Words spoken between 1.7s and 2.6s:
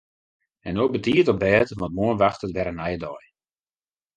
want moarn wachtet